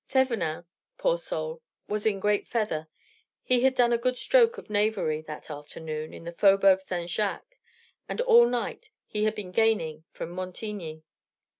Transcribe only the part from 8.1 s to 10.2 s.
all night he had been gaining